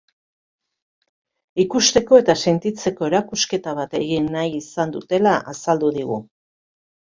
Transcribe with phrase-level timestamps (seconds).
[1.63, 6.21] Ikusteko eta sentitzeko erakusketa bat egin nahi izan dutela azaldu digu.